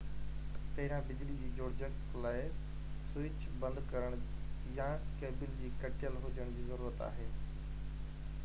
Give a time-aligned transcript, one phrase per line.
[0.75, 2.39] پهريان بجلي جي جوڙجَڪ لاءِ
[3.09, 4.17] سوئچ بند ڪرڻ
[4.79, 4.87] يا
[5.21, 7.29] ڪيبل جو ڪَٽيل هُجڻ جي ضرورت آهي